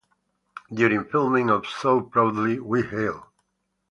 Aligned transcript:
During 0.73 1.05
filming 1.05 1.51
of 1.51 1.67
So 1.67 2.01
Proudly 2.01 2.59
We 2.59 2.81
Hail! 2.81 3.29